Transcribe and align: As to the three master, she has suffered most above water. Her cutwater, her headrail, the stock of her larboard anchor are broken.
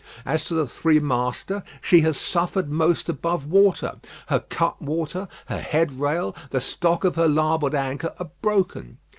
As 0.25 0.43
to 0.45 0.55
the 0.55 0.65
three 0.65 0.99
master, 0.99 1.61
she 1.79 2.01
has 2.01 2.17
suffered 2.17 2.71
most 2.71 3.07
above 3.07 3.45
water. 3.45 3.97
Her 4.29 4.39
cutwater, 4.39 5.27
her 5.45 5.61
headrail, 5.61 6.35
the 6.49 6.59
stock 6.59 7.03
of 7.03 7.17
her 7.17 7.27
larboard 7.27 7.75
anchor 7.75 8.11
are 8.17 8.31
broken. 8.41 8.97